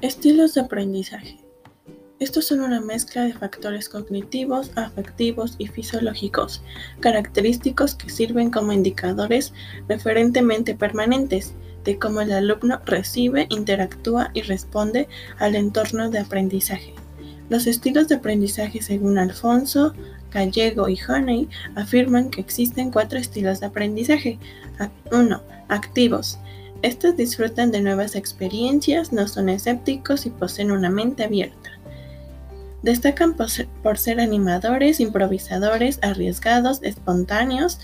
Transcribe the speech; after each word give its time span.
Estilos 0.00 0.54
de 0.54 0.60
aprendizaje. 0.60 1.38
Estos 2.20 2.46
son 2.46 2.60
una 2.60 2.80
mezcla 2.80 3.24
de 3.24 3.32
factores 3.32 3.88
cognitivos, 3.88 4.70
afectivos 4.76 5.56
y 5.58 5.66
fisiológicos, 5.66 6.62
característicos 7.00 7.96
que 7.96 8.08
sirven 8.08 8.52
como 8.52 8.72
indicadores 8.72 9.52
referentemente 9.88 10.76
permanentes 10.76 11.52
de 11.82 11.98
cómo 11.98 12.20
el 12.20 12.30
alumno 12.30 12.80
recibe, 12.86 13.48
interactúa 13.50 14.30
y 14.34 14.42
responde 14.42 15.08
al 15.40 15.56
entorno 15.56 16.10
de 16.10 16.20
aprendizaje. 16.20 16.94
Los 17.48 17.66
estilos 17.66 18.06
de 18.06 18.16
aprendizaje 18.16 18.80
según 18.80 19.18
Alfonso, 19.18 19.94
Gallego 20.30 20.88
y 20.88 20.96
Honey 21.08 21.48
afirman 21.74 22.30
que 22.30 22.40
existen 22.40 22.92
cuatro 22.92 23.18
estilos 23.18 23.58
de 23.58 23.66
aprendizaje. 23.66 24.38
1. 25.10 25.42
Activos 25.68 26.38
estos 26.82 27.16
disfrutan 27.16 27.70
de 27.72 27.80
nuevas 27.80 28.14
experiencias, 28.14 29.12
no 29.12 29.26
son 29.26 29.48
escépticos 29.48 30.26
y 30.26 30.30
poseen 30.30 30.70
una 30.70 30.90
mente 30.90 31.24
abierta. 31.24 31.72
Destacan 32.82 33.34
por 33.34 33.98
ser, 33.98 34.20
animadores, 34.20 35.00
improvisadores, 35.00 35.98
arriesgados, 36.02 36.80
espontáneos, 36.82 37.80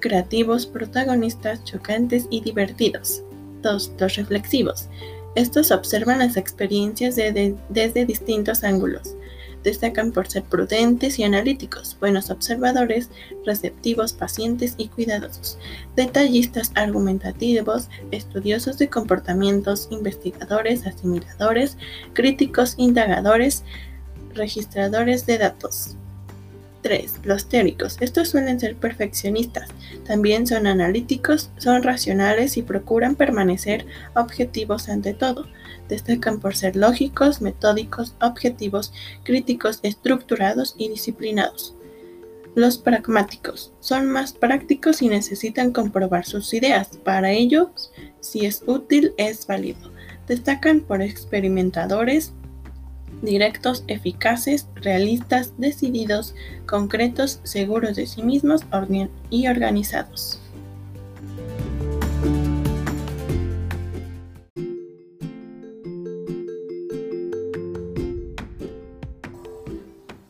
creativos, 0.00 0.66
protagonistas, 0.66 1.64
chocantes 1.64 2.26
y 2.28 2.42
divertidos. 2.42 3.22
2. 3.62 3.92
Los 3.98 4.16
reflexivos. 4.16 4.88
Estos 5.34 5.70
observan 5.70 6.18
las 6.18 6.36
experiencias 6.36 7.16
desde 7.16 8.04
distintos 8.04 8.62
ángulos. 8.62 9.16
Destacan 9.64 10.12
por 10.12 10.28
ser 10.28 10.44
prudentes 10.44 11.18
y 11.18 11.24
analíticos, 11.24 11.96
buenos 11.98 12.30
observadores, 12.30 13.08
receptivos, 13.44 14.12
pacientes 14.12 14.74
y 14.76 14.88
cuidadosos, 14.88 15.58
detallistas 15.96 16.70
argumentativos, 16.74 17.88
estudiosos 18.12 18.78
de 18.78 18.88
comportamientos, 18.88 19.88
investigadores, 19.90 20.86
asimiladores, 20.86 21.78
críticos, 22.12 22.74
indagadores, 22.76 23.64
registradores 24.34 25.24
de 25.26 25.38
datos. 25.38 25.96
3. 26.84 27.20
Los 27.24 27.48
teóricos. 27.48 27.96
Estos 28.00 28.28
suelen 28.28 28.60
ser 28.60 28.76
perfeccionistas. 28.76 29.70
También 30.06 30.46
son 30.46 30.66
analíticos, 30.66 31.50
son 31.56 31.82
racionales 31.82 32.58
y 32.58 32.62
procuran 32.62 33.16
permanecer 33.16 33.86
objetivos 34.14 34.90
ante 34.90 35.14
todo. 35.14 35.46
Destacan 35.88 36.40
por 36.40 36.54
ser 36.54 36.76
lógicos, 36.76 37.40
metódicos, 37.40 38.14
objetivos, 38.20 38.92
críticos, 39.22 39.80
estructurados 39.82 40.74
y 40.76 40.90
disciplinados. 40.90 41.74
Los 42.54 42.76
pragmáticos 42.76 43.72
son 43.80 44.10
más 44.10 44.34
prácticos 44.34 45.00
y 45.00 45.08
necesitan 45.08 45.72
comprobar 45.72 46.26
sus 46.26 46.52
ideas. 46.52 46.98
Para 47.02 47.32
ellos, 47.32 47.92
si 48.20 48.44
es 48.44 48.62
útil, 48.66 49.14
es 49.16 49.46
válido. 49.46 49.90
Destacan 50.28 50.80
por 50.80 51.00
experimentadores, 51.00 52.34
directos, 53.24 53.84
eficaces, 53.88 54.68
realistas, 54.76 55.52
decididos, 55.58 56.34
concretos, 56.66 57.40
seguros 57.42 57.96
de 57.96 58.06
sí 58.06 58.22
mismos 58.22 58.62
y 59.30 59.46
organizados. 59.48 60.40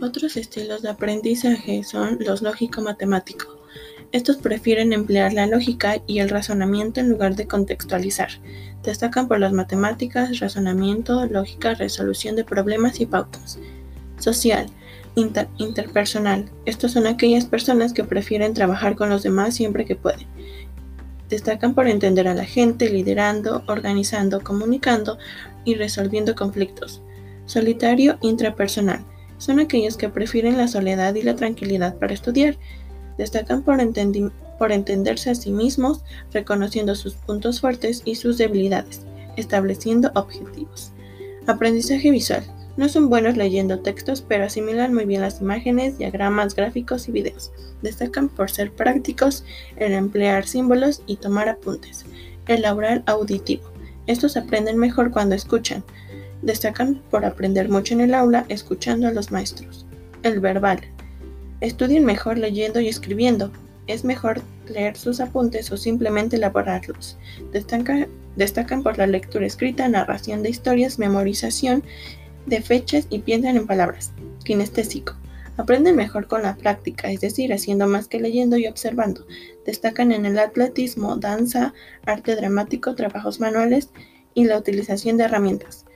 Otros 0.00 0.36
estilos 0.36 0.82
de 0.82 0.90
aprendizaje 0.90 1.82
son 1.82 2.18
los 2.20 2.40
lógico-matemático. 2.40 3.55
Estos 4.12 4.36
prefieren 4.36 4.92
emplear 4.92 5.32
la 5.32 5.46
lógica 5.46 6.02
y 6.06 6.20
el 6.20 6.28
razonamiento 6.28 7.00
en 7.00 7.10
lugar 7.10 7.34
de 7.36 7.46
contextualizar. 7.46 8.28
Destacan 8.82 9.28
por 9.28 9.40
las 9.40 9.52
matemáticas, 9.52 10.38
razonamiento, 10.38 11.26
lógica, 11.26 11.74
resolución 11.74 12.36
de 12.36 12.44
problemas 12.44 13.00
y 13.00 13.06
pautas. 13.06 13.58
Social, 14.18 14.68
interpersonal. 15.58 16.50
Estos 16.66 16.92
son 16.92 17.06
aquellas 17.06 17.46
personas 17.46 17.92
que 17.92 18.04
prefieren 18.04 18.54
trabajar 18.54 18.96
con 18.96 19.08
los 19.08 19.22
demás 19.22 19.54
siempre 19.54 19.84
que 19.84 19.96
pueden. 19.96 20.26
Destacan 21.28 21.74
por 21.74 21.88
entender 21.88 22.28
a 22.28 22.34
la 22.34 22.44
gente, 22.44 22.88
liderando, 22.88 23.64
organizando, 23.66 24.42
comunicando 24.42 25.18
y 25.64 25.74
resolviendo 25.74 26.34
conflictos. 26.34 27.02
Solitario, 27.46 28.18
intrapersonal. 28.22 29.04
Son 29.38 29.58
aquellos 29.58 29.96
que 29.96 30.08
prefieren 30.08 30.56
la 30.56 30.68
soledad 30.68 31.14
y 31.14 31.22
la 31.22 31.34
tranquilidad 31.34 31.98
para 31.98 32.14
estudiar 32.14 32.56
Destacan 33.18 33.62
por, 33.62 33.80
entenderse 34.72 35.30
a 35.30 35.34
sí 35.34 35.50
mismos, 35.50 36.02
reconociendo 36.32 36.94
sus 36.94 37.14
puntos 37.14 37.60
fuertes 37.60 38.02
y 38.04 38.16
sus 38.16 38.38
debilidades, 38.38 39.02
estableciendo 39.36 40.10
objetivos. 40.14 40.92
Aprendizaje 41.46 42.10
visual. 42.10 42.44
No 42.76 42.90
son 42.90 43.08
buenos 43.08 43.38
leyendo 43.38 43.80
textos, 43.80 44.20
pero 44.20 44.44
asimilan 44.44 44.92
muy 44.92 45.06
bien 45.06 45.22
las 45.22 45.40
imágenes, 45.40 45.96
diagramas, 45.96 46.54
gráficos 46.54 47.08
y 47.08 47.12
videos. 47.12 47.50
Destacan 47.80 48.28
por 48.28 48.50
ser 48.50 48.70
prácticos 48.70 49.44
en 49.76 49.92
emplear 49.92 50.46
símbolos 50.46 51.02
y 51.06 51.16
tomar 51.16 51.48
apuntes. 51.48 52.04
El 52.46 52.66
oral 52.66 53.02
auditivo. 53.06 53.70
Estos 54.06 54.36
aprenden 54.36 54.76
mejor 54.76 55.10
cuando 55.10 55.34
escuchan. 55.34 55.82
Destacan 56.42 57.02
por 57.10 57.24
aprender 57.24 57.70
mucho 57.70 57.94
en 57.94 58.02
el 58.02 58.14
aula 58.14 58.44
escuchando 58.48 59.08
a 59.08 59.12
los 59.12 59.32
maestros. 59.32 59.86
El 60.22 60.40
verbal. 60.40 60.80
Estudien 61.60 62.04
mejor 62.04 62.38
leyendo 62.38 62.80
y 62.80 62.88
escribiendo. 62.88 63.50
Es 63.86 64.04
mejor 64.04 64.42
leer 64.68 64.96
sus 64.96 65.20
apuntes 65.20 65.70
o 65.72 65.76
simplemente 65.76 66.36
elaborarlos. 66.36 67.16
destacan 67.52 68.82
por 68.82 68.98
la 68.98 69.06
lectura 69.06 69.46
escrita, 69.46 69.88
narración 69.88 70.42
de 70.42 70.50
historias, 70.50 70.98
memorización 70.98 71.82
de 72.46 72.60
fechas 72.60 73.06
y 73.10 73.20
piensan 73.20 73.56
en 73.56 73.66
palabras. 73.66 74.12
Kinestésico. 74.44 75.14
Aprenden 75.56 75.96
mejor 75.96 76.26
con 76.26 76.42
la 76.42 76.56
práctica, 76.56 77.10
es 77.10 77.20
decir, 77.20 77.52
haciendo 77.52 77.86
más 77.86 78.08
que 78.08 78.20
leyendo 78.20 78.58
y 78.58 78.66
observando. 78.66 79.26
Destacan 79.64 80.12
en 80.12 80.26
el 80.26 80.38
atletismo, 80.38 81.16
danza, 81.16 81.72
arte 82.04 82.36
dramático, 82.36 82.94
trabajos 82.94 83.40
manuales 83.40 83.88
y 84.34 84.44
la 84.44 84.58
utilización 84.58 85.16
de 85.16 85.24
herramientas. 85.24 85.86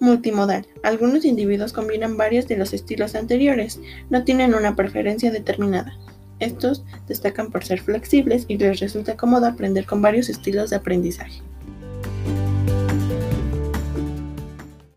Multimodal. 0.00 0.66
Algunos 0.82 1.24
individuos 1.24 1.72
combinan 1.72 2.16
varios 2.16 2.46
de 2.46 2.56
los 2.56 2.72
estilos 2.72 3.14
anteriores, 3.14 3.80
no 4.10 4.24
tienen 4.24 4.54
una 4.54 4.76
preferencia 4.76 5.30
determinada. 5.30 5.98
Estos 6.38 6.84
destacan 7.08 7.50
por 7.50 7.64
ser 7.64 7.80
flexibles 7.80 8.44
y 8.48 8.58
les 8.58 8.78
resulta 8.78 9.16
cómodo 9.16 9.46
aprender 9.46 9.86
con 9.86 10.00
varios 10.00 10.28
estilos 10.28 10.70
de 10.70 10.76
aprendizaje. 10.76 11.42